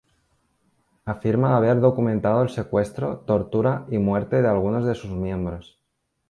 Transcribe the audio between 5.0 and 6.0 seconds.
miembros.